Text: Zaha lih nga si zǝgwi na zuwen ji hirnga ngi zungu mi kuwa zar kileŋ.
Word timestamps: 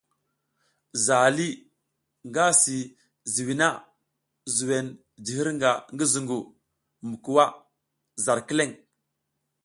Zaha 1.05 1.29
lih 1.37 1.53
nga 2.27 2.45
si 2.61 2.77
zǝgwi 3.33 3.53
na 3.59 3.67
zuwen 4.55 4.87
ji 5.23 5.31
hirnga 5.37 5.71
ngi 5.93 6.05
zungu 6.13 6.39
mi 7.07 7.15
kuwa 7.23 7.45
zar 8.23 8.39
kileŋ. 8.47 8.71